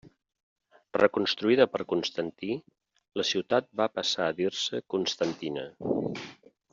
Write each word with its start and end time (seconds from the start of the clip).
Reconstruïda 1.01 1.67
per 1.73 1.81
Constantí, 1.91 2.49
la 3.21 3.25
ciutat 3.35 3.69
va 3.85 3.91
passar 3.99 4.27
a 4.29 4.33
dir-se 4.43 4.81
Constantina. 4.95 5.67